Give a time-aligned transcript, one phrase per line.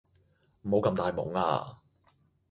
[0.63, 1.77] 唔好咁大懵呀